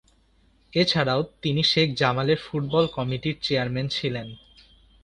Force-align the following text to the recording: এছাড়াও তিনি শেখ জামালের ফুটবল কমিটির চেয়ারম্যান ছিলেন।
এছাড়াও 0.73 1.21
তিনি 1.41 1.61
শেখ 1.63 1.87
জামালের 1.95 2.39
ফুটবল 2.45 2.85
কমিটির 2.95 3.35
চেয়ারম্যান 3.41 3.87
ছিলেন। 3.87 4.27